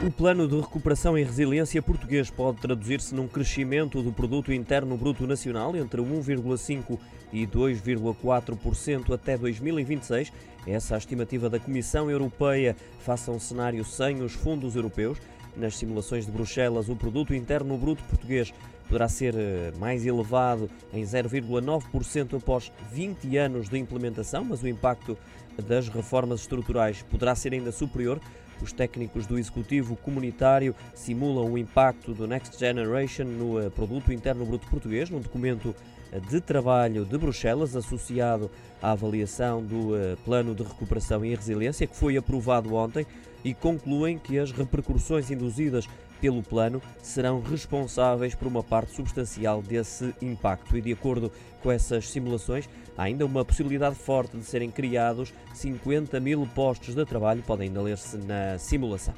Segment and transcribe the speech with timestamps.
[0.00, 5.26] O plano de recuperação e resiliência português pode traduzir-se num crescimento do produto interno bruto
[5.26, 6.96] nacional entre 1,5
[7.32, 10.32] e 2,4% até 2026.
[10.68, 15.18] Essa é a estimativa da Comissão Europeia face a um cenário sem os fundos europeus.
[15.56, 18.54] Nas simulações de Bruxelas, o produto interno bruto português
[18.88, 25.16] poderá ser eh, mais elevado em 0,9% após 20 anos de implementação, mas o impacto
[25.66, 28.18] das reformas estruturais poderá ser ainda superior.
[28.60, 34.44] Os técnicos do Executivo Comunitário simulam o impacto do Next Generation no eh, Produto Interno
[34.46, 35.74] Bruto Português, num documento
[36.10, 39.90] eh, de trabalho de Bruxelas associado à avaliação do
[40.24, 43.04] Plano de Recuperação e Resiliência, que foi aprovado ontem,
[43.44, 45.88] e concluem que as repercussões induzidas
[46.20, 50.76] pelo plano serão responsáveis por uma parte substancial desse impacto.
[50.76, 51.30] E de acordo
[51.62, 57.04] com essas simulações, há ainda uma possibilidade forte de serem criados 50 mil postos de
[57.04, 59.14] trabalho, podem ainda ler-se na simulação.